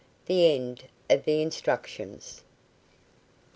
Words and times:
THE 0.25 0.51
END 0.55 0.85
OF 1.11 1.25
THE 1.25 1.43
INSTRUCTIONS. 1.43 2.41